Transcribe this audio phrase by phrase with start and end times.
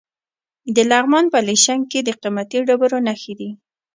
[0.75, 3.49] د لغمان په علیشنګ کې د قیمتي ډبرو نښې دي.